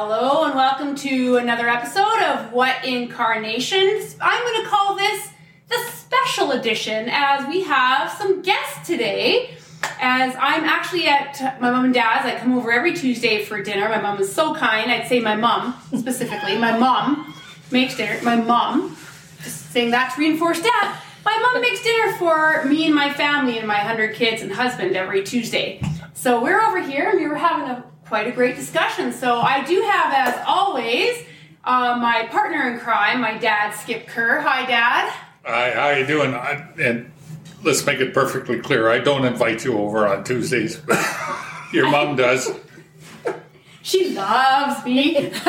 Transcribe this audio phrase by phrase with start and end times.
[0.00, 4.14] Hello and welcome to another episode of What Incarnations.
[4.20, 5.30] I'm going to call this
[5.68, 9.56] the special edition as we have some guests today.
[10.00, 13.88] As I'm actually at my mom and dad's, I come over every Tuesday for dinner.
[13.88, 14.88] My mom is so kind.
[14.88, 16.56] I'd say my mom specifically.
[16.56, 17.34] My mom
[17.72, 18.22] makes dinner.
[18.22, 18.96] My mom,
[19.42, 20.96] just saying that to reinforce dad.
[21.24, 24.94] My mom makes dinner for me and my family and my hundred kids and husband
[24.94, 25.82] every Tuesday.
[26.14, 29.12] So we're over here and we were having a quite a great discussion.
[29.12, 31.22] So I do have, as always,
[31.64, 34.40] uh, my partner in crime, my dad, Skip Kerr.
[34.40, 35.12] Hi, Dad.
[35.44, 36.34] Hi, how you doing?
[36.34, 37.12] I, and
[37.62, 40.98] let's make it perfectly clear: I don't invite you over on Tuesdays, but
[41.72, 42.50] your mom does.
[43.80, 45.14] She loves me.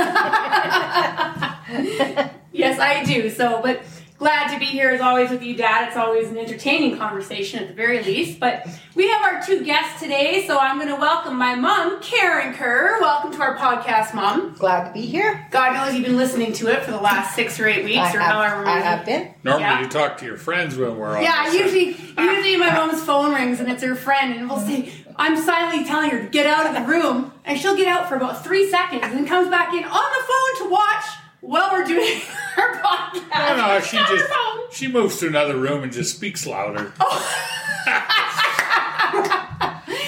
[2.53, 3.29] yes, I do.
[3.29, 3.81] So, but
[4.19, 5.87] glad to be here as always with you, Dad.
[5.87, 8.37] It's always an entertaining conversation at the very least.
[8.37, 12.53] But we have our two guests today, so I'm going to welcome my mom, Caren
[12.53, 12.99] Kerr.
[12.99, 14.55] Welcome to our podcast, Mom.
[14.55, 15.47] Glad to be here.
[15.51, 18.13] God knows you've been listening to it for the last six or eight weeks, I
[18.15, 18.81] or have, however I many.
[18.83, 19.33] have been.
[19.45, 19.81] Normally, Yeah.
[19.81, 21.23] you talk to your friends when we're on.
[21.23, 21.53] Yeah, this.
[21.73, 25.85] usually, usually my mom's phone rings and it's her friend, and we'll say, I'm silently
[25.85, 28.69] telling her to get out of the room, and she'll get out for about three
[28.69, 31.05] seconds and then comes back in on the phone to watch
[31.41, 32.21] while we're doing
[32.57, 33.57] our podcast.
[33.57, 34.31] No, no, she On just
[34.71, 36.93] she moves to another room and just speaks louder.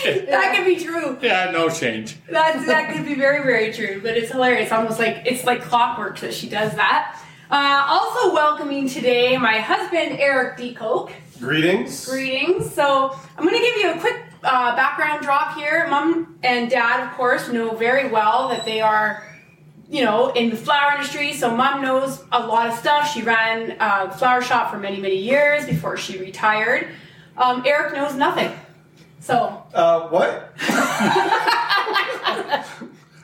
[0.03, 1.17] That could be true.
[1.21, 2.17] Yeah, no change.
[2.27, 4.71] That's, that could be very, very true, but it's hilarious.
[4.71, 7.21] Almost like it's like clockwork that she does that.
[7.49, 11.11] Uh, also welcoming today my husband Eric de Kok.
[11.39, 12.07] Greetings.
[12.07, 12.73] Greetings.
[12.73, 15.88] So I'm going to give you a quick uh, background drop here.
[15.88, 19.27] Mom and Dad, of course, know very well that they are,
[19.92, 21.34] you know, in the flower industry.
[21.34, 23.11] So Mom knows a lot of stuff.
[23.14, 26.88] She ran a flower shop for many, many years before she retired.
[27.38, 28.52] Um, Eric knows nothing.
[29.19, 30.53] So Uh, what?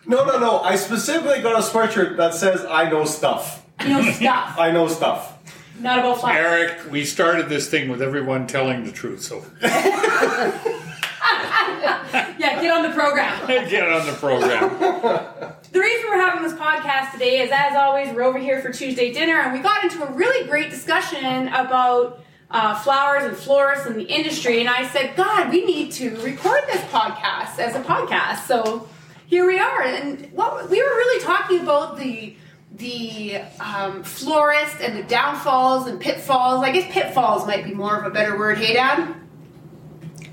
[0.05, 0.59] no, no, no.
[0.59, 3.65] I specifically got a sweatshirt that says I know stuff.
[3.81, 5.33] you know stuff, I know stuff.
[5.79, 6.37] not about flowers.
[6.37, 9.43] Eric, we started this thing with everyone telling the truth, so
[12.39, 13.47] Yeah, get on the program.
[13.69, 15.53] get on the program.
[15.69, 19.11] The reason we're having this podcast today is, as always, we're over here for Tuesday
[19.11, 23.95] dinner, and we got into a really great discussion about uh, flowers and florists and
[23.95, 24.61] the industry.
[24.61, 28.47] And I said, God, we need to record this podcast as a podcast.
[28.47, 28.87] So
[29.27, 32.35] here we are, and what we were really talking about the
[32.71, 36.63] the um, florist and the downfalls and pitfalls.
[36.63, 38.57] I guess pitfalls might be more of a better word.
[38.57, 39.15] Hey, Dad.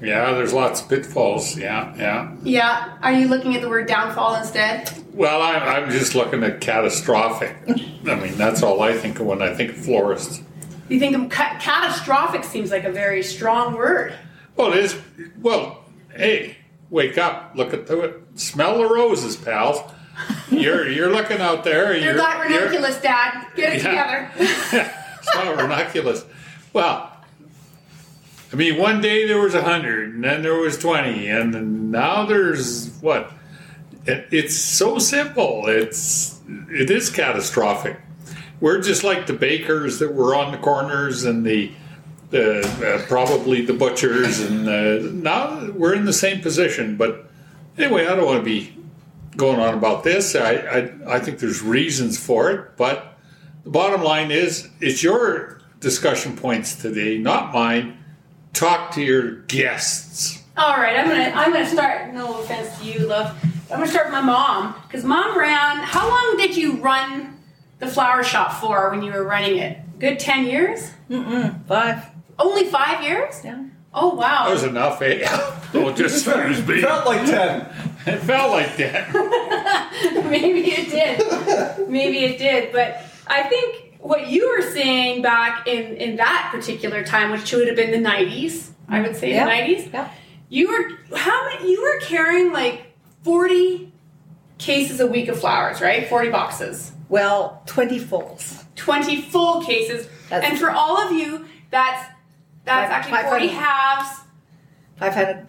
[0.05, 1.57] Yeah, there's lots of pitfalls.
[1.59, 2.33] Yeah, yeah.
[2.43, 2.99] Yeah.
[3.03, 4.91] Are you looking at the word downfall instead?
[5.13, 7.57] Well, I'm, I'm just looking at catastrophic.
[7.69, 10.43] I mean, that's all I think of when I think of florists.
[10.89, 14.15] You think of ca- catastrophic seems like a very strong word.
[14.57, 14.97] Well, it is.
[15.41, 15.83] Well,
[16.15, 16.57] hey,
[16.91, 17.53] wake up!
[17.55, 19.79] Look at the smell the roses, pals.
[20.51, 21.97] You're you're looking out there.
[21.97, 23.47] You're, not ranunculus, Dad.
[23.57, 24.29] Get it Yeah.
[24.29, 24.31] together.
[25.19, 26.25] it's not ranunculus.
[26.73, 27.14] Well,
[28.55, 32.25] I mean, one day there was a hundred, and then there was twenty, and now
[32.25, 33.33] there's what?
[34.07, 35.65] It, it's so simple.
[35.67, 38.01] It's it is catastrophic.
[38.61, 41.73] We're just like the bakers that were on the corners and the.
[42.31, 46.97] The, uh, probably the butchers, and uh, now we're in the same position.
[46.97, 47.31] But
[47.79, 48.77] anyway, I don't want to be
[49.37, 50.35] going on about this.
[50.35, 53.19] I, I, I think there's reasons for it, but
[53.63, 58.04] the bottom line is it's your discussion points today, not mine.
[58.55, 60.43] Talk to your guests.
[60.57, 62.15] All right, I'm gonna I'm gonna start.
[62.15, 63.37] No offense to you, love.
[63.71, 65.79] I'm gonna start with my mom because mom ran.
[65.79, 67.37] How long did you run
[67.81, 69.79] the flower shop for when you were running it?
[69.99, 70.93] Good ten years.
[71.11, 72.05] Mm-mm, Five.
[72.39, 73.41] Only five years.
[73.45, 73.65] Yeah.
[73.93, 74.45] Oh wow.
[74.47, 75.27] That was enough, eh?
[75.73, 76.81] Don't just excuse me.
[76.81, 77.63] Felt like ten.
[78.07, 79.13] It felt like that.
[80.31, 81.89] Maybe it did.
[81.89, 82.73] Maybe it did.
[82.73, 87.67] But I think what you were saying back in, in that particular time, which would
[87.67, 89.47] have been the 90s, I would say Yeah.
[89.47, 90.09] the 90s, Yeah.
[90.51, 92.93] you were, how many, you were carrying like
[93.23, 93.91] 40
[94.59, 96.07] cases a week of flowers, right?
[96.07, 96.93] 40 boxes.
[97.09, 98.65] Well, 20 fulls.
[98.77, 100.07] 20 full cases.
[100.29, 102.07] That's- and for all of you, that's,
[102.67, 103.51] that's actually 40 500.
[103.53, 104.21] halves.
[104.97, 105.47] 500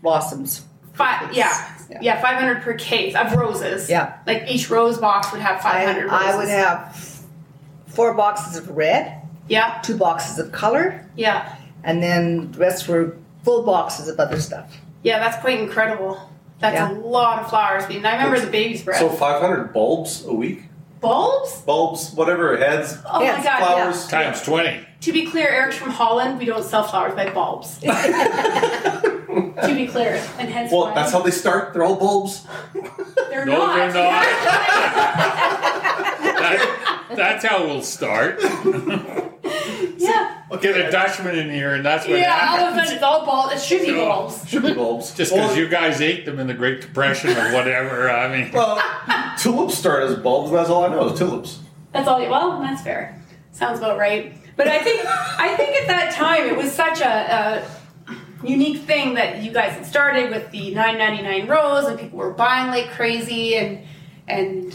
[0.00, 0.64] blossoms.
[0.92, 1.98] Five, yeah, Yeah.
[2.00, 3.90] yeah, 500 per case of roses.
[3.90, 4.12] Yeah.
[4.28, 6.26] Like each rose box would have 500 roses.
[6.28, 7.15] I would have
[7.96, 11.54] four boxes of red, Yeah, two boxes of color, yeah.
[11.82, 14.76] and then the rest were full boxes of other stuff.
[15.02, 16.18] Yeah, that's quite incredible.
[16.58, 16.90] That's Yeah.
[16.90, 17.84] a lot of flowers.
[17.90, 18.98] And I remember the baby's breath.
[18.98, 20.62] So 500 bulbs a week?
[21.00, 21.60] Bulbs?
[21.62, 24.08] Bulbs, whatever, heads, Oh Yes, my god, flowers.
[24.10, 24.22] yeah.
[24.22, 24.80] Times 20.
[25.02, 26.38] To be clear, Eric's from Holland.
[26.38, 27.78] We don't sell flowers by bulbs.
[27.80, 31.72] to be clear, and hence Well, why that's how they start.
[31.74, 32.46] They're all bulbs.
[33.30, 33.92] they're No, not.
[33.92, 34.24] they're not.
[37.08, 38.40] That- that's how we'll start.
[39.98, 40.32] yeah.
[40.60, 42.76] Get a Dutchman in here, and that's what Yeah, all of a happens.
[42.82, 43.52] sudden it's all balls.
[43.52, 44.48] It's should be balls.
[44.48, 45.14] Should be bulbs.
[45.14, 48.10] Just because Well, you guys ate them in the Great Depression or whatever.
[48.10, 48.80] I mean, Well,
[49.38, 51.58] tulips start as bulbs, that's all I know is tulips.
[51.92, 52.20] That's all.
[52.22, 53.20] You, well, that's fair.
[53.52, 54.32] Sounds about right.
[54.56, 57.64] But I think I think at that time it was such a,
[58.08, 62.32] a unique thing that you guys had started with the 9.99 rose, and people were
[62.32, 63.80] buying like crazy, and
[64.28, 64.72] and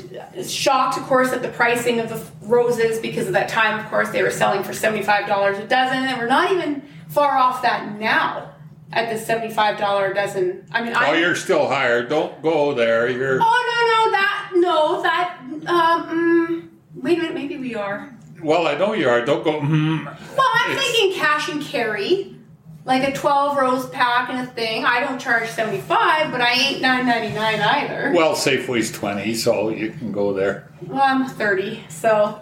[0.47, 4.09] shocked, of course, at the pricing of the roses because at that time, of course,
[4.09, 7.99] they were selling for seventy-five dollars a dozen, and we're not even far off that
[7.99, 8.53] now
[8.93, 10.65] at the seventy-five dollar a dozen.
[10.71, 12.01] I mean, oh, I you're still higher.
[12.07, 13.09] Don't go there.
[13.09, 15.37] You're Oh no no that no that
[15.69, 18.13] um mm, wait a minute maybe we are.
[18.43, 18.67] well.
[18.67, 19.23] I know you are.
[19.25, 19.59] Don't go.
[19.59, 20.05] Mm.
[20.05, 22.35] Well, I'm It's- thinking cash and carry,
[22.83, 24.85] like a 12 rose pack and a thing.
[24.85, 28.11] I don't charge 75, but I ain't 9.99 either.
[28.15, 30.71] Well, Safeway's twenty, so you can go there.
[30.87, 32.41] Well, I'm 30, so.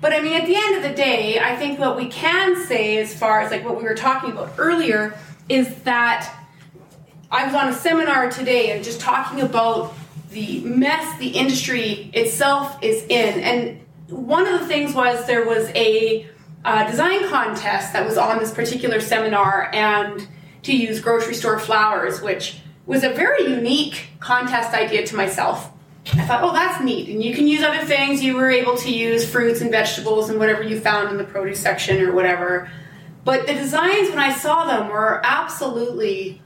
[0.00, 2.98] But I mean, at the end of the day, I think what we can say,
[2.98, 6.32] as far as like what we were talking about earlier, is that
[7.30, 9.94] I was on a seminar today and just talking about
[10.30, 13.40] the mess the industry itself is in.
[13.40, 16.26] And one of the things was there was a
[16.64, 20.28] uh, design contest that was on this particular seminar and
[20.62, 25.70] to use grocery store flowers, which was a very unique contest idea to myself.
[26.14, 27.08] I thought, oh, that's neat.
[27.08, 28.22] And you can use other things.
[28.22, 31.60] You were able to use fruits and vegetables and whatever you found in the produce
[31.60, 32.70] section or whatever.
[33.24, 36.42] But the designs, when I saw them, were absolutely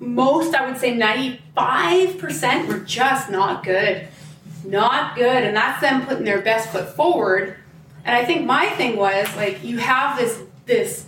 [0.00, 4.08] most, I would say 95% were just not good.
[4.64, 5.44] Not good.
[5.44, 7.56] And that's them putting their best foot forward.
[8.06, 11.06] And I think my thing was like you have this this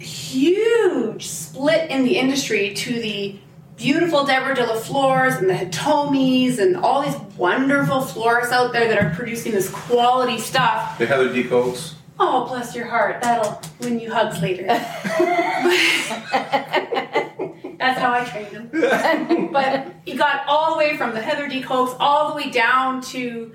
[0.00, 3.38] huge split in the industry to the
[3.76, 8.88] beautiful Deborah de la Flores and the Hitomis and all these wonderful florists out there
[8.88, 10.98] that are producing this quality stuff.
[10.98, 11.94] The Heather de Koks.
[12.18, 13.22] Oh, bless your heart.
[13.22, 14.66] That'll win you hugs later.
[17.86, 18.70] That's how I trained him.
[19.52, 23.00] but you got all the way from the Heather de Koks all the way down
[23.02, 23.52] to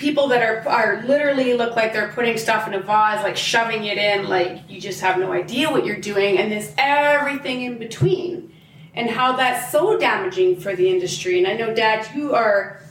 [0.00, 3.84] people that are are literally look like they're putting stuff in a vase, like shoving
[3.84, 7.78] it in, like you just have no idea what you're doing, and there's everything in
[7.78, 8.52] between,
[8.94, 11.38] and how that's so damaging for the industry.
[11.38, 12.82] And I know, Dad, you are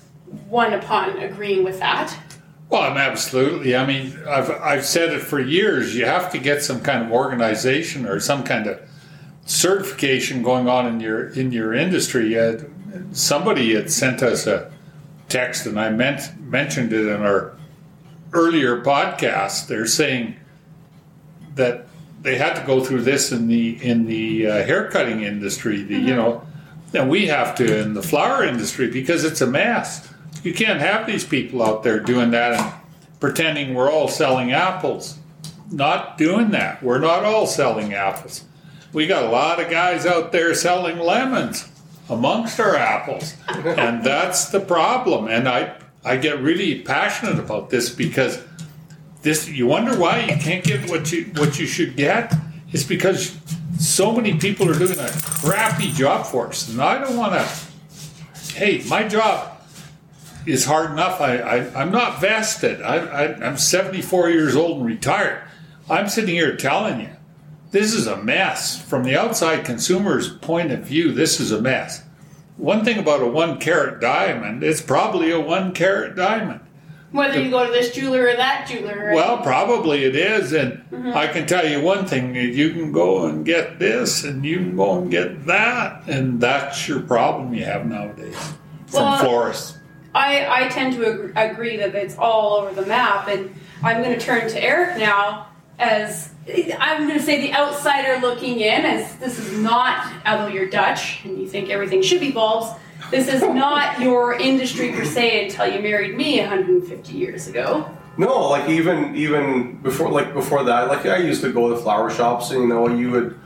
[0.48, 2.16] one upon agreeing with that.
[2.70, 3.76] Well, I'm absolutely.
[3.76, 5.96] I mean, I've I've said it for years.
[5.96, 8.80] You have to get some kind of organization or some kind of
[9.46, 12.38] certification going on in your in your industry.
[12.38, 12.60] Uh,
[13.12, 14.72] somebody had sent us a
[15.28, 17.56] text, and I meant mentioned it in our
[18.34, 19.68] earlier podcast.
[19.68, 20.36] They're saying
[21.56, 21.86] that
[22.22, 25.84] they had to go through this in the in the uh, haircutting industry.
[25.84, 26.46] The you know,
[26.94, 30.12] and we have to in the flower industry because it's a mess.
[30.44, 32.74] You can't have these people out there doing that and
[33.20, 35.18] pretending we're all selling apples.
[35.72, 36.82] Not doing that.
[36.82, 38.44] We're not all selling apples.
[38.92, 41.70] We got a lot of guys out there selling lemons
[42.10, 43.36] amongst our apples.
[43.48, 45.28] and that's the problem.
[45.28, 48.42] And I I get really passionate about this because
[49.22, 52.34] this you wonder why you can't get what you what you should get?
[52.72, 53.38] It's because
[53.80, 55.10] so many people are doing a
[55.42, 56.70] crappy job for us.
[56.70, 57.46] And I don't wanna
[58.54, 59.58] hey, my job
[60.46, 61.22] is hard enough.
[61.22, 62.82] I, I, I'm not vested.
[62.82, 65.44] I, I, I'm 74 years old and retired.
[65.90, 67.10] I'm sitting here telling you,
[67.72, 68.82] this is a mess.
[68.82, 72.04] From the outside consumer's point of view, this is a mess.
[72.60, 76.60] One thing about a one carat diamond, it's probably a one carat diamond.
[77.12, 79.08] Whether you go to this jeweler or that jeweler.
[79.08, 79.16] Right?
[79.16, 80.52] Well, probably it is.
[80.52, 81.14] And mm-hmm.
[81.16, 84.76] I can tell you one thing you can go and get this and you can
[84.76, 86.08] go and get that.
[86.08, 88.36] And that's your problem you have nowadays
[88.88, 89.78] from Well, florists.
[90.14, 94.18] I, I tend to ag- agree that it's all over the map, and I'm going
[94.18, 95.49] to turn to Eric now
[95.80, 96.30] as
[96.78, 101.24] I'm going to say the outsider looking in, as this is not, although you're Dutch
[101.24, 102.78] and you think everything should be bulbs,
[103.10, 107.90] this is not your industry per se until you married me 150 years ago.
[108.18, 112.10] No, like even even before like before that, like I used to go to flower
[112.10, 113.40] shops and you know you would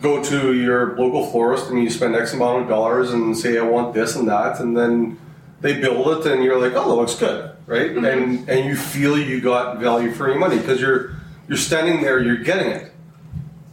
[0.00, 3.62] go to your local florist and you spend X amount of dollars and say I
[3.62, 5.18] want this and that and then
[5.60, 7.90] they build it and you're like, oh, that looks good, right?
[7.90, 8.04] Mm-hmm.
[8.06, 11.14] And and you feel you got value for your money because you're
[11.48, 12.92] you're standing there, you're getting it.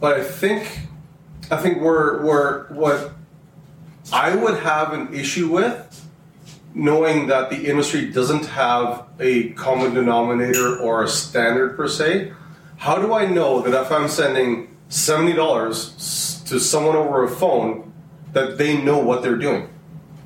[0.00, 0.80] But I think
[1.50, 3.12] I think we're we're what
[4.12, 5.88] I would have an issue with
[6.74, 12.32] knowing that the industry doesn't have a common denominator or a standard per se,
[12.78, 17.92] how do I know that if I'm sending seventy dollars to someone over a phone
[18.32, 19.68] that they know what they're doing.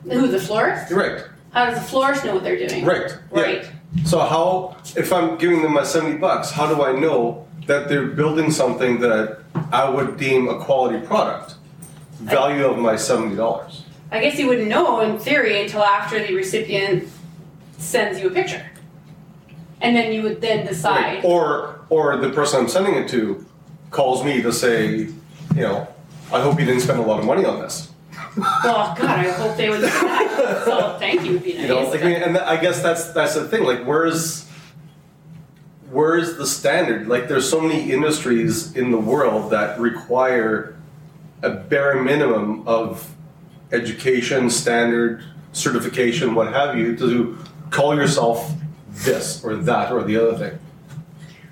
[0.04, 0.92] Who the florist?
[0.92, 1.24] Right.
[1.52, 2.84] How does the florist know what they're doing?
[2.84, 3.12] Right.
[3.34, 3.70] yeah.
[3.96, 4.06] Right.
[4.06, 8.06] So how, if I'm giving them my seventy bucks, how do I know that they're
[8.06, 9.40] building something that
[9.72, 11.54] I would deem a quality product?
[12.20, 13.84] Value of my seventy dollars.
[14.10, 17.08] I guess you wouldn't know in theory until after the recipient
[17.78, 18.64] sends you a picture.
[19.80, 21.24] And then you would then decide.
[21.24, 23.44] Or or the person I'm sending it to
[23.90, 25.14] calls me to say, you
[25.54, 25.86] know,
[26.32, 27.92] I hope you didn't spend a lot of money on this.
[28.36, 30.62] Well, God, I hope they would do that.
[30.64, 31.62] So thank you would be nice.
[31.62, 33.64] You know, like, I mean, and I guess that's that's the thing.
[33.64, 34.46] Like, where's
[35.90, 37.08] where's the standard?
[37.08, 40.76] Like, there's so many industries in the world that require
[41.42, 43.14] a bare minimum of
[43.72, 47.38] education, standard, certification, what have you, to
[47.70, 48.52] call yourself
[48.90, 50.58] this or that or the other thing.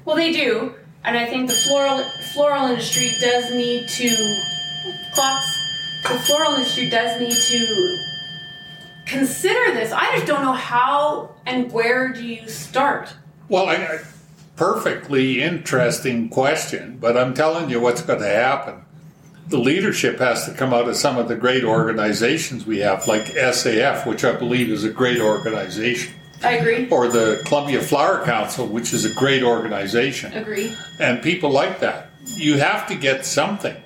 [0.04, 4.42] Well, they do, and I think the floral floral industry does need to
[5.14, 5.62] clocks.
[6.04, 7.98] The floral industry does need to
[9.06, 9.92] consider this.
[9.92, 13.14] I just don't know how and where do you start.
[13.48, 13.98] Well, I, I,
[14.56, 18.84] perfectly interesting question, but I'm telling you what's going to happen.
[19.48, 23.24] The leadership has to come out of some of the great organizations we have, like
[23.24, 26.88] SAF, which I believe is a great organization, I agree.
[26.88, 30.32] or the Colombia Flower Council, which is a great organization.
[30.32, 30.74] Agree.
[30.98, 32.10] and people like that.
[32.26, 33.76] You have to get something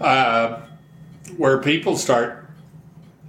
[0.00, 0.62] uh,
[1.36, 2.46] where people start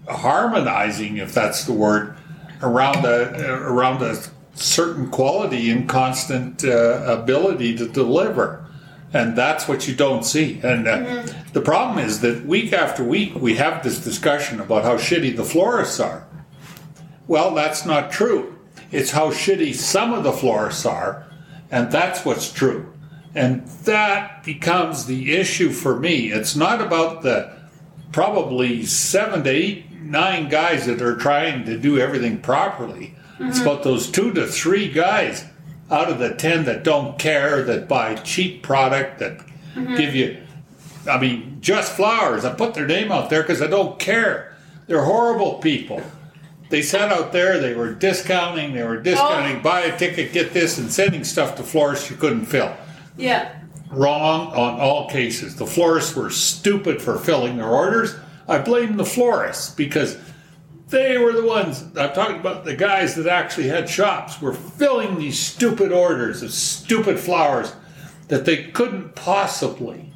[0.07, 2.15] harmonizing, if that's the word,
[2.62, 4.21] around a around a
[4.53, 8.65] certain quality and constant uh, ability to deliver.
[9.13, 10.59] And that's what you don't see.
[10.62, 14.97] And uh, the problem is that week after week we have this discussion about how
[14.97, 16.27] shitty the florists are.
[17.27, 18.57] Well, that's not true.
[18.91, 21.27] It's how shitty some of the florists are,
[21.71, 22.93] and that's what's true.
[23.33, 26.31] And that becomes the issue for me.
[26.31, 27.54] It's not about the
[28.15, 33.13] probably seven to eight, nine guys that are trying to do everything properly.
[33.41, 35.43] It's about those two to three guys
[35.91, 39.41] out of the ten that don't care, that buy cheap product, that
[39.98, 40.41] give you,
[41.10, 42.45] I mean, just flowers.
[42.45, 44.55] I put their name out there because I don't care.
[44.88, 46.01] They're horrible people.
[46.69, 49.60] They sat out there, they were discounting, they were discounting, oh.
[49.60, 52.74] buy a ticket, get this, and sending stuff to florists you couldn't fill
[53.17, 53.60] Yeah.
[53.95, 55.55] Wrong on all cases.
[55.55, 58.15] The florists were stupid for filling their orders.
[58.47, 60.17] I blame the florists because
[60.89, 61.83] they were the ones.
[61.97, 66.51] I'm talking about the guys that actually had shops were filling these stupid orders of
[66.51, 67.73] stupid flowers
[68.27, 70.11] that they couldn't possibly.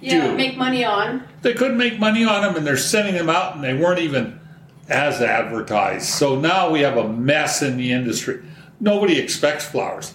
[0.00, 0.28] Yeah.
[0.28, 0.36] Dude.
[0.36, 1.26] Make money on.
[1.42, 4.40] They couldn't make money on them, and they're sending them out, and they weren't even
[4.88, 6.06] as advertised.
[6.06, 8.42] So now we have a mess in the industry.
[8.78, 10.14] Nobody expects flowers.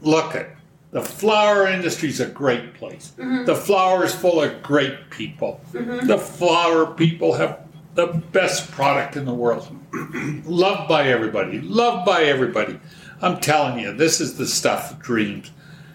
[0.00, 0.55] Look at
[0.90, 3.12] the flower industry is a great place.
[3.18, 3.44] Mm-hmm.
[3.44, 5.60] The flower is full of great people.
[5.72, 6.06] Mm-hmm.
[6.06, 9.68] The flower people have the best product in the world.
[10.44, 11.60] loved by everybody.
[11.60, 12.78] Loved by everybody.
[13.20, 15.50] I'm telling you, this is the stuff of dreams.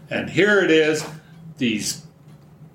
[0.10, 1.06] And here it is,
[1.58, 2.06] these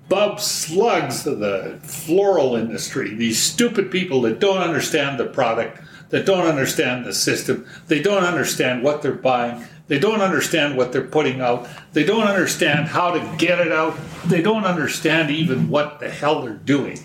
[0.09, 6.25] bub slugs of the floral industry, these stupid people that don't understand the product, that
[6.25, 11.01] don't understand the system, they don't understand what they're buying, they don't understand what they're
[11.01, 15.99] putting out, they don't understand how to get it out, they don't understand even what
[15.99, 16.99] the hell they're doing,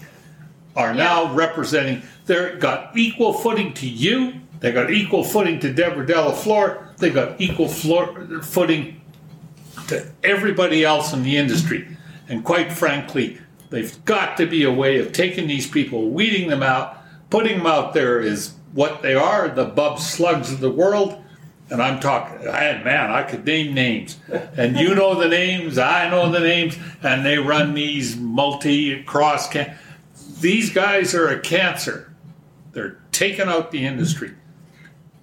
[0.74, 6.06] are now representing, they've got equal footing to you, they got equal footing to Deborah
[6.06, 9.00] De La Flor, they got equal floor, footing
[9.88, 11.96] to everybody else in the industry.
[12.28, 13.38] And quite frankly,
[13.70, 16.98] they've got to be a way of taking these people, weeding them out,
[17.28, 21.21] putting them out there as what they are, the bub slugs of the world.
[21.72, 24.18] And I'm talking, I, man, I could name names.
[24.58, 29.48] And you know the names, I know the names, and they run these multi cross.
[29.48, 29.74] Can-
[30.40, 32.12] these guys are a cancer.
[32.72, 34.34] They're taking out the industry.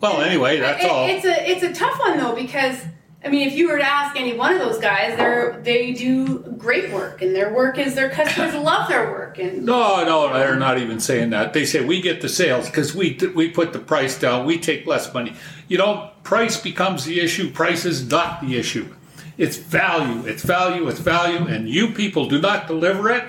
[0.02, 1.08] Well, anyway, that's all.
[1.08, 2.78] It's a it's a tough one though because
[3.24, 6.40] I mean if you were to ask any one of those guys, they're they do
[6.58, 10.56] great work and their work is their customers love their work and No, no, they're
[10.56, 11.54] not even saying that.
[11.54, 14.46] They say we get the sales because we we put the price down.
[14.46, 15.34] We take less money.
[15.68, 17.52] You know, price becomes the issue.
[17.52, 18.94] Price is not the issue.
[19.38, 20.28] It's value.
[20.28, 20.88] It's value.
[20.88, 21.48] It's value.
[21.48, 23.24] And you people do not deliver it.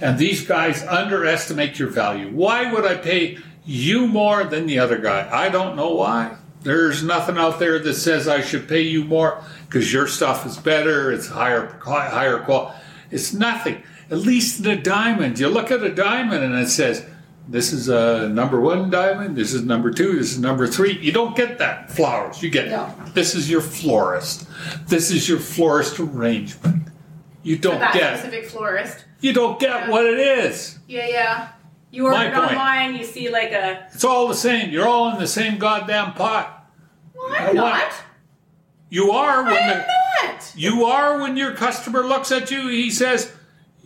[0.00, 2.30] And these guys underestimate your value.
[2.30, 5.28] Why would I pay you more than the other guy?
[5.32, 6.36] I don't know why.
[6.62, 10.58] There's nothing out there that says I should pay you more because your stuff is
[10.58, 11.12] better.
[11.12, 12.76] It's higher higher quality.
[13.10, 13.82] It's nothing.
[14.10, 17.06] At least in a diamond, you look at a diamond and it says,
[17.48, 19.36] "This is a number one diamond.
[19.36, 20.16] This is number two.
[20.18, 20.98] This is number three.
[20.98, 22.42] You don't get that flowers.
[22.42, 22.92] You get No.
[23.14, 24.46] this is your florist.
[24.88, 26.88] This is your florist arrangement.
[27.42, 29.04] You don't get that get specific florist.
[29.20, 29.90] you don't get Yeah.
[29.90, 30.78] what it is.
[30.88, 31.48] Yeah, yeah.
[31.92, 32.50] You order My it point.
[32.52, 33.86] online, you see like a.
[33.94, 34.70] It's all the same.
[34.70, 36.68] You're all in the same goddamn pot.
[37.14, 37.92] Well, I'm want- not.
[38.90, 39.84] You are when I'm the
[40.24, 40.52] not.
[40.56, 42.68] you are when your customer looks at you.
[42.68, 43.32] He says,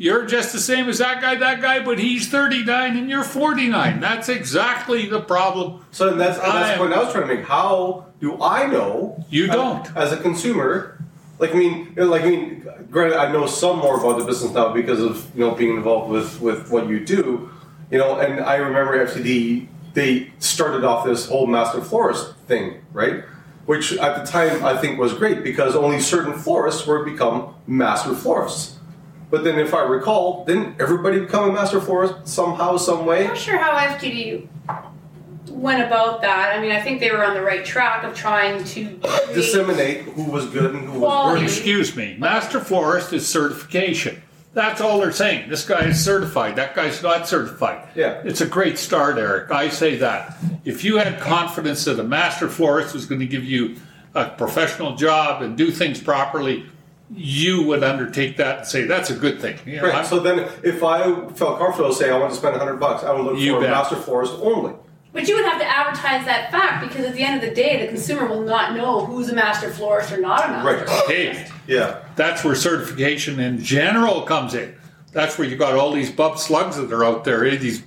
[0.00, 4.00] "You're just the same as that guy, that guy, but he's 39 and you're 49."
[4.00, 5.84] That's exactly the problem.
[5.90, 7.44] So then that's, that's I- the point I was trying to make.
[7.44, 9.22] How do I know?
[9.28, 9.86] You don't.
[9.94, 11.02] As, a consumer,
[11.38, 14.72] like I mean, like I mean, granted, I know some more about the business now
[14.72, 17.50] because of you know being involved with with what you do,
[17.90, 18.18] you know.
[18.18, 23.24] And I remember FTD they started off this whole master florist thing, right?
[23.66, 28.14] Which at the time I think was great because only certain florists were become master
[28.14, 28.79] florists.
[29.30, 33.20] But then, if I recall, didn't everybody become a master florist somehow, some way?
[33.22, 34.48] I'm not sure how FTD
[35.48, 36.56] went about that.
[36.56, 38.84] I mean, I think they were on the right track of trying to
[39.34, 41.42] disseminate who was good and who was Quality.
[41.42, 41.56] worse.
[41.56, 42.16] Excuse me.
[42.18, 44.22] Master florist is certification.
[44.52, 45.48] That's all they're saying.
[45.48, 46.56] This guy is certified.
[46.56, 47.88] That guy's not certified.
[47.94, 48.20] Yeah.
[48.24, 49.52] It's a great start, Eric.
[49.52, 50.36] I say that.
[50.64, 53.76] If you had confidence that a master florist was going to give you
[54.14, 56.66] a professional job and do things properly,
[57.14, 59.58] you would undertake that and say that's a good thing.
[59.66, 59.94] You know, Right.
[59.96, 61.02] I'm- So then, if I
[61.34, 63.70] felt comfortable saying I want to spend hundred bucks, I would look You for bet.
[63.70, 64.74] a master florist only.
[65.12, 67.80] But you would have to advertise that fact because at the end of the day,
[67.80, 70.86] the consumer will not know who's a master florist or not a master Right.
[70.88, 71.08] florist.
[71.10, 71.94] hey, Yeah.
[72.14, 74.72] that's where certification in general comes in.
[75.12, 77.56] That's where you got all these bub slugs that are out there, eh?
[77.56, 77.82] these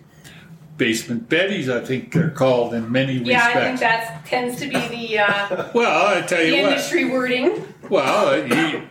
[0.77, 3.29] basement betties, I think they're called in many respects.
[3.29, 6.71] Yeah, I think that tends to be the, uh, well, I tell the you what.
[6.73, 7.63] industry wording.
[7.89, 8.81] Well, he,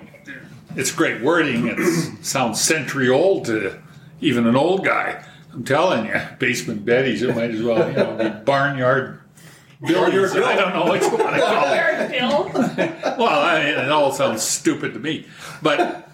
[0.76, 1.68] it's great wording.
[1.68, 3.80] It sounds century old to
[4.20, 5.24] even an old guy.
[5.52, 7.22] I'm telling you, basement betties.
[7.22, 9.20] It might as well, you know, be barnyard
[9.86, 10.34] billiards.
[10.34, 12.10] I don't know what you want to call it.
[12.10, 12.50] Bill.
[13.18, 15.26] Well, I mean, it all sounds stupid to me,
[15.60, 16.08] but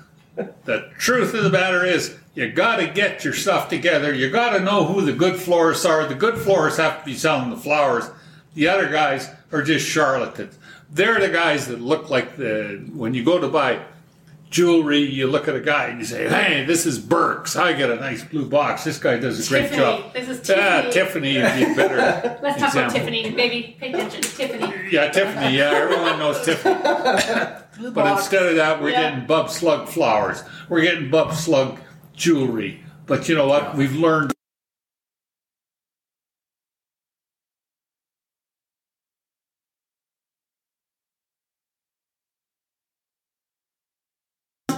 [0.64, 4.14] the truth of the matter is, you got to get your stuff together.
[4.14, 6.06] You got to know who the good florists are.
[6.06, 8.08] The good florists have to be selling the flowers.
[8.54, 10.56] The other guys are just charlatans.
[10.90, 13.84] They're the guys that look like the when you go to buy
[14.50, 17.56] jewelry, you look at a guy and you say, "Hey, this is Birks.
[17.56, 18.84] I get a nice blue box.
[18.84, 19.78] This guy does a great Tiffany.
[19.80, 21.34] job." This is Yeah, Tiffany.
[21.34, 22.38] Tiffany would be a better.
[22.42, 22.90] Let's talk about.
[22.92, 23.30] Tiffany.
[23.30, 24.20] Maybe pay attention.
[24.22, 24.74] to Tiffany.
[24.90, 25.56] Yeah, Tiffany.
[25.56, 26.74] Yeah, everyone knows Tiffany.
[27.80, 28.22] But box.
[28.22, 29.10] instead of that, we're Yeah.
[29.10, 30.42] getting bub slug flowers.
[30.68, 31.78] We're getting bub slug
[32.12, 32.82] jewelry.
[33.06, 33.76] But you know what?
[33.76, 34.32] We've learned.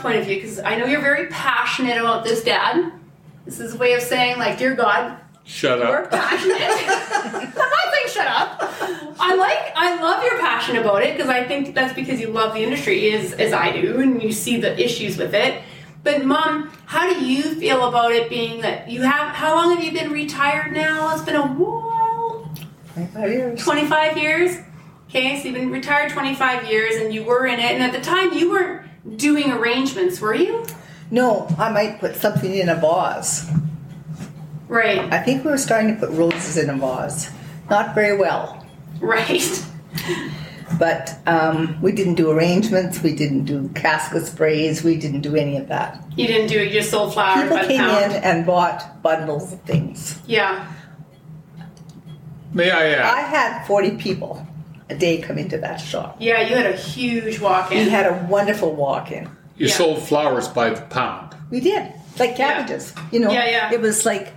[0.01, 2.93] Point of view because I know you're very passionate about this, Dad.
[3.45, 6.11] This is a way of saying, like, dear God, Shut you're up.
[6.11, 6.61] passionate.
[6.61, 8.59] I'm not saying shut up.
[9.19, 12.55] I like, I love your passion about it because I think that's because you love
[12.55, 15.63] the industry as as I do, and you see the issues with it.
[16.03, 19.35] But mom, how do you feel about it being that you have?
[19.35, 21.13] How long have you been retired now?
[21.15, 22.51] It's been a while.
[22.95, 23.63] 25 years.
[23.65, 24.57] 25 years.
[25.09, 27.73] Okay, so you've been retired 25 years and you were in it.
[27.73, 28.80] And at the time, you weren't
[29.17, 30.65] doing arrangements, were you?
[31.11, 33.51] No, I might put something in a vase.
[34.69, 37.31] Right, I think we were starting to put roses in a vase.
[37.69, 38.65] Not very well,
[39.01, 39.67] right.
[40.79, 43.03] but um, we didn't do arrangements.
[43.03, 44.85] We didn't do casket sprays.
[44.85, 46.05] We didn't do any of that.
[46.17, 48.13] You didn't do it, you just sold flowers People by the came pound.
[48.13, 50.21] in and bought bundles of things.
[50.27, 50.73] Yeah,
[52.53, 53.01] May I add?
[53.01, 54.45] I had 40 people
[54.91, 56.17] a day come into that shop.
[56.19, 57.85] yeah, you had a huge walk in.
[57.85, 59.25] We had a wonderful walk-in.
[59.57, 59.73] you yeah.
[59.75, 61.35] sold flowers by the pound.
[61.51, 62.55] We did, like Yeah.
[62.63, 62.93] cabbages.
[63.13, 63.73] You know, Yeah, yeah.
[63.73, 64.33] it was like.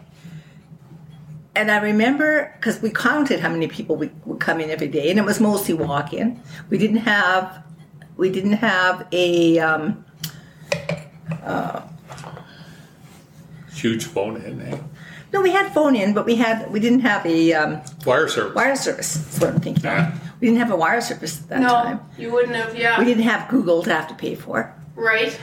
[1.55, 5.09] And I remember because we counted how many people we would come in every day,
[5.11, 6.41] and it was mostly walk-in.
[6.71, 7.63] We didn't have,
[8.17, 9.59] we didn't have a.
[9.59, 10.03] Um,
[13.73, 14.79] Huge phone in there.
[15.33, 18.55] no, we had phone in, but we had we didn't have a um, Wire service.
[18.55, 19.13] wire service.
[19.15, 19.83] That's what I'm thinking.
[19.83, 20.15] Yeah.
[20.43, 20.47] Of.
[20.47, 21.99] We didn't have a wire service at that no, time.
[22.17, 22.99] you wouldn't have, yeah.
[22.99, 24.73] We didn't have Google to have to pay for.
[24.95, 25.39] right?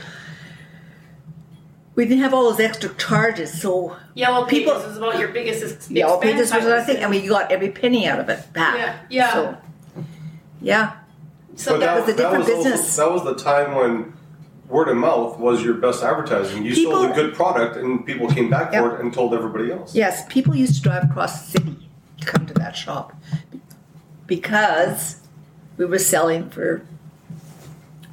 [1.93, 5.61] We didn't have all those extra charges, so Yellow Pages People- was about your biggest
[5.61, 5.97] ex- expense.
[5.97, 8.75] Yellow Pages was I another thing, and we got every penny out of it back.
[8.77, 9.33] Yeah, yeah.
[9.33, 9.57] So,
[10.61, 10.91] yeah.
[11.57, 12.95] So that was a different also- business.
[12.95, 14.13] that was the time when
[14.69, 16.63] word of mouth was your best advertising.
[16.63, 18.81] You sold a good product, and people came back Yep.
[18.83, 19.93] for it and told everybody else.
[19.93, 21.89] Yes, people used to drive across the city
[22.21, 23.13] to come to that shop
[24.35, 25.17] because
[25.75, 26.81] we were selling for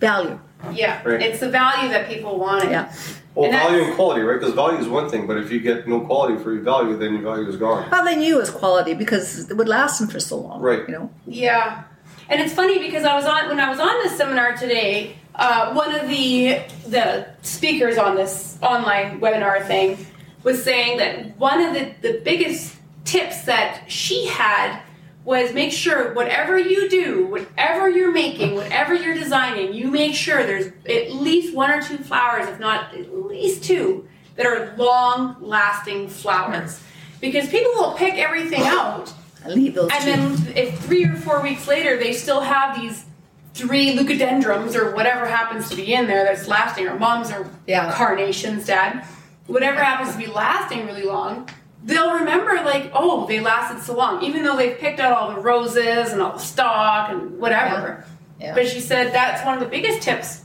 [0.00, 0.36] value.
[0.72, 1.22] yeah, Right.
[1.22, 2.72] it's the value that people wanted.
[2.72, 2.92] Yeah.
[3.36, 4.40] Well, And value and quality, right?
[4.40, 7.12] Because value is one thing, but if you get no quality for your value, then
[7.12, 7.88] your value is gone.
[7.88, 10.60] Well, they knew it was quality because it would last them for so long.
[10.60, 10.82] Right.
[10.88, 11.10] You know.
[11.24, 11.84] Yeah,
[12.28, 15.14] and it's funny because I was on when I was on this seminar today.
[15.36, 20.04] Uh, one of the the speakers on this online webinar thing
[20.42, 24.80] was saying that one of the, the biggest tips that she had
[25.28, 30.42] was make sure whatever you do, whatever you're making, whatever you're designing, you make sure
[30.46, 35.36] there's at least one or two flowers, if not at least two, that are long
[35.42, 36.80] lasting flowers.
[37.20, 39.12] Because people will pick everything out
[39.44, 40.10] I leave those and two.
[40.46, 43.04] then if three or four weeks later they still have these
[43.52, 47.92] three leucadendrons or whatever happens to be in there that's lasting, or mums or Yeah.
[47.92, 49.04] carnations, dad,
[49.46, 51.50] whatever happens to be lasting really long,
[51.84, 55.40] they'll remember like, oh, they lasted so long, even though they've picked out all the
[55.40, 58.04] roses and all the stock and whatever.
[58.40, 58.54] Yeah.
[58.54, 60.42] But she said that's one of the biggest tips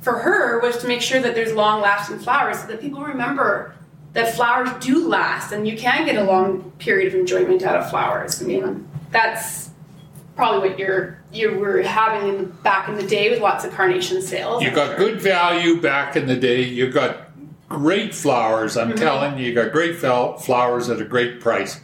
[0.00, 3.74] for her was to make sure that there's long lasting flowers so that people remember
[4.12, 7.90] that flowers do last and you can get a long period of enjoyment out of
[7.90, 8.42] flowers.
[8.42, 9.70] I mean, that's
[10.36, 14.22] probably what you're you were having in back in the day with lots of carnation
[14.22, 14.62] sales.
[14.62, 14.96] You I'm got sure.
[14.96, 16.62] good value back in the day.
[16.62, 17.25] You got
[17.68, 18.76] great flowers.
[18.76, 18.98] I'm mm-hmm.
[18.98, 21.80] telling you, you got great fel- flowers at a great price.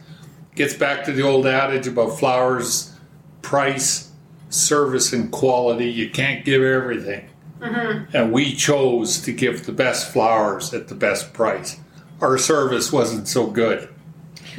[0.55, 2.93] Gets back to the old adage about flowers,
[3.41, 4.11] price,
[4.49, 5.89] service, and quality.
[5.89, 7.29] You can't give everything.
[7.59, 8.15] Mm-hmm.
[8.15, 11.79] And we chose to give the best flowers at the best price.
[12.21, 13.89] Our service wasn't so good.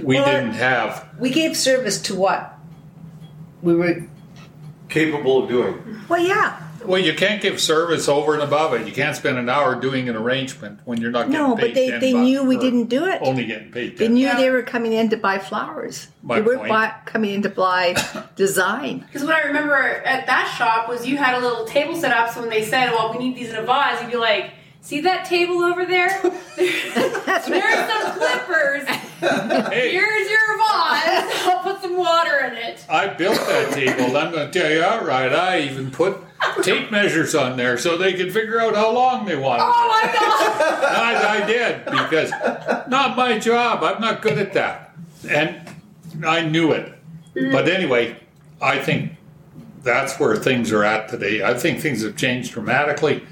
[0.03, 1.09] We Well, didn't have.
[1.19, 2.59] we gave service to what?
[3.63, 4.03] We were.
[4.89, 6.01] Capable of doing.
[6.09, 6.61] Well, yeah.
[6.87, 8.87] Well, you can't give service over and above it.
[8.87, 11.61] You can't spend an hour doing an arrangement when you're not getting No, paid.
[11.69, 13.19] but they, 10 they knew we didn't do it.
[13.23, 13.97] Only getting paid.
[13.99, 14.37] They knew Yeah.
[14.37, 16.09] they were coming in to buy flowers.
[16.23, 16.69] My they weren't point.
[16.71, 17.95] buy, coming in to buy
[18.37, 19.01] design.
[19.07, 22.31] Because what I remember at that shop was you had a little table set up,
[22.33, 25.01] so when they said, "Well, we need these in a vase," you'd be like, "See
[25.01, 26.09] that table over there?
[26.23, 28.85] That's There's some clippers.
[29.71, 31.47] Hey, Here's your vase.
[31.47, 34.17] I'll put some water in it." I built that table.
[34.17, 35.33] I'm going to tell you outright.
[35.33, 36.19] I even put
[36.63, 39.65] tape measures on there so they could figure out how long they wanted.
[39.65, 40.85] Oh my god!
[40.85, 42.31] I, I did because
[42.89, 43.83] not my job.
[43.83, 44.95] I'm not good at that,
[45.29, 45.69] and
[46.25, 46.93] I knew it.
[47.35, 47.53] Mm.
[47.53, 48.17] But anyway,
[48.61, 49.13] I think
[49.83, 51.43] that's where things are at today.
[51.43, 53.25] I think things have changed dramatically.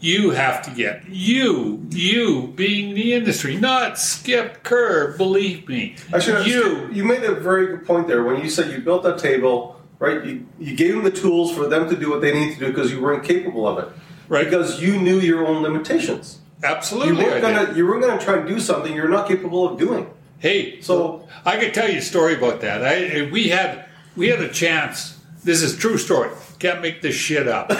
[0.00, 5.16] You have to get you, you being the industry, not Skip Kerr.
[5.16, 6.88] Believe me, Actually, you.
[6.92, 10.24] you made a very good point there when you said you built that table, right?
[10.24, 12.66] You, you gave them the tools for them to do what they need to do
[12.68, 13.88] because you weren't capable of it.
[14.28, 14.44] Right.
[14.44, 16.38] Because you knew your own limitations.
[16.62, 17.08] Absolutely.
[17.08, 19.78] You Absolutely, weren't gonna you weren't gonna try and do something you're not capable of
[19.78, 20.10] doing.
[20.38, 22.84] Hey, So- I could tell you a story about that.
[22.84, 25.18] I we had we had a chance.
[25.44, 26.30] This is true story.
[26.58, 27.70] Can't make this shit up.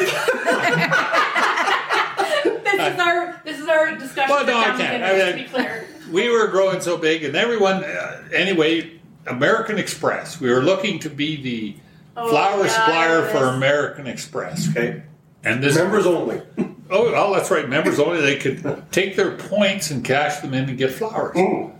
[2.78, 4.30] This is our this is our discussion.
[4.30, 5.02] Well, no, I can't.
[5.02, 5.86] I just to mean- be clear.
[6.12, 7.82] we were growing so big, and everyone.
[7.84, 8.92] Uh, anyway,
[9.26, 10.40] American Express.
[10.40, 11.74] We were looking to be the
[12.18, 13.44] Oh, flower yeah, supplier for.
[13.44, 14.68] American Express.
[14.70, 15.02] Okay.
[15.44, 16.42] And this Members only.
[16.90, 17.68] Oh, well, that's right.
[17.68, 18.20] Members only.
[18.20, 21.36] They could take their points and cash them in and get flowers.
[21.36, 21.72] Mm.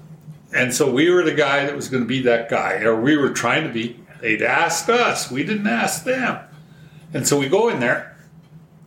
[0.55, 3.16] And so we were the guy that was going to be that guy, or we
[3.16, 3.98] were trying to be.
[4.20, 6.40] They'd asked us, we didn't ask them.
[7.12, 8.16] And so we go in there,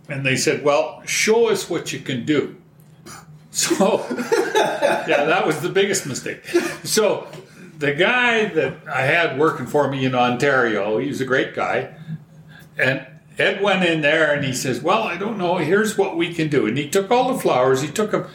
[0.10, 2.58] and they said, Well, show us what you can do.
[3.54, 6.46] So, yeah, that was the biggest mistake.
[6.86, 7.28] So,
[7.82, 11.94] the guy that I had working for me in Ontario, he was a great guy.
[12.78, 13.06] And
[13.38, 16.48] Ed went in there and he says, Well, I don't know, here's what we can
[16.48, 16.66] do.
[16.68, 18.28] And he took all the flowers, he took them,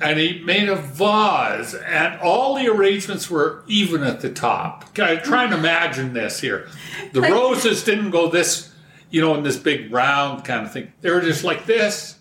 [0.00, 4.84] and he made a vase, and all the arrangements were even at the top.
[4.90, 6.68] Okay, try and imagine this here.
[7.12, 8.72] The roses didn't go this,
[9.10, 10.92] you know, in this big round kind of thing.
[11.00, 12.15] They were just like this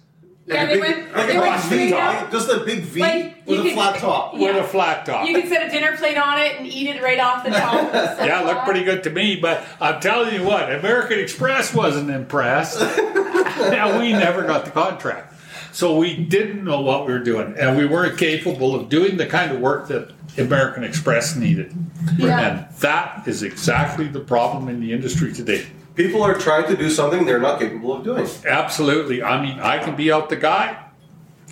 [0.47, 2.31] Yeah, they Big- went like they a went big straight V, up.
[2.31, 4.33] just a big V Like, with a could- flat top.
[4.35, 4.47] Yeah.
[4.53, 5.27] with a flat top.
[5.27, 7.91] You could set a dinner plate on it and eat it right off the top.
[8.25, 12.11] Yeah, it looked pretty good to me, but I'm telling you what, American Express wasn't
[12.11, 12.79] impressed.
[13.09, 15.33] now, we never got the contract.
[15.71, 19.25] So we didn't know what we were doing, and we weren't capable of doing the
[19.25, 21.73] kind of work that American Express needed.
[22.17, 22.39] Yeah.
[22.39, 25.65] And that is exactly the problem in the industry today.
[25.95, 28.27] People are trying to do something they're not capable of doing.
[28.45, 29.23] Absolutely.
[29.23, 30.77] I mean, I can be out the guy,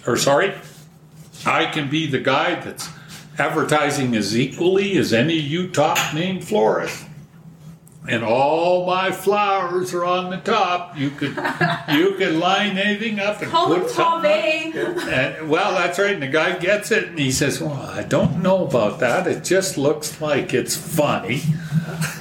[0.06, 0.54] or sorry,
[1.46, 2.90] I can be the guy that's
[3.38, 7.06] advertising as equally as any Utah named florist.
[8.06, 10.98] And all my flowers are on the top.
[10.98, 11.30] You could
[11.92, 14.74] you could line anything up and Call put something.
[14.76, 16.14] And well, that's right.
[16.14, 19.26] And the guy gets it, and he says, "Well, I don't know about that.
[19.28, 21.44] It just looks like it's funny."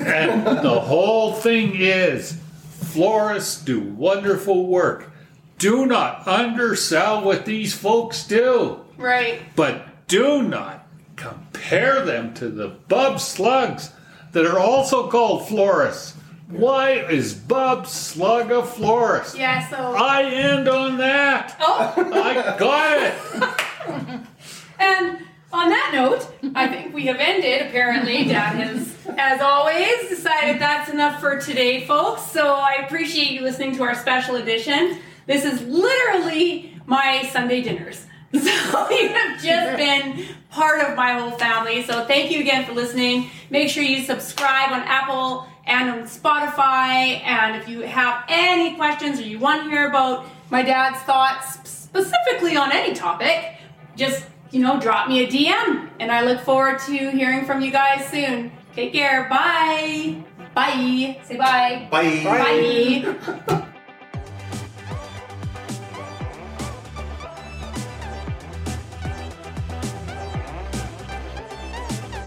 [0.01, 5.11] And the whole thing is, florists do wonderful work.
[5.59, 9.41] Do not undersell what these folks do, Right.
[9.57, 13.91] but do not compare them to the bub slugs
[14.33, 16.15] that are also called florists.
[16.49, 19.39] Why is Bub Slug a florist?
[19.39, 21.57] Yeah, so I end on that.
[21.61, 24.21] Oh I got it.
[24.79, 25.19] and
[25.53, 27.67] on that note, I think we have ended.
[27.69, 32.23] Apparently, Dad has, as always, decided that's enough for today, folks.
[32.23, 34.99] So I appreciate you listening to our special edition.
[35.27, 38.07] This is literally my Sunday dinners.
[38.35, 41.83] So you have just been part of my whole family.
[41.83, 43.31] So thank you again for listening.
[43.51, 47.21] Make sure you subscribe on Apple and on Spotify.
[47.25, 51.69] And if you have any questions or you want to hear about my dad's thoughts
[51.69, 53.57] specifically on any topic,
[53.97, 55.89] just you know, drop me a DM.
[55.99, 58.53] And I look forward to hearing from you guys soon.
[58.75, 59.29] Take care.
[59.29, 60.23] Bye.
[60.55, 61.19] Bye.
[61.25, 61.89] Say bye.
[61.91, 62.23] Bye.
[62.23, 63.67] Bye.